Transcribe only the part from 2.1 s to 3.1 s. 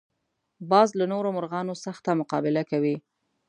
مقابله کوي